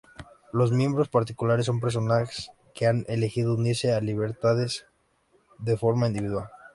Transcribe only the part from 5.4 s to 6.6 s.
de forma individual.